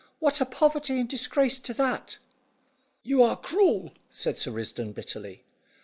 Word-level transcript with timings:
What 0.17 0.41
are 0.41 0.45
poverty 0.45 0.99
and 0.99 1.07
disgrace 1.07 1.59
to 1.59 1.75
that?" 1.75 2.17
"You 3.03 3.21
are 3.21 3.37
cruel," 3.37 3.93
said 4.09 4.39
Sir 4.39 4.49
Risdon 4.49 4.93
bitterly. 4.95 5.43